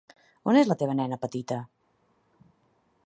[0.51, 1.59] On és la teva nena petita?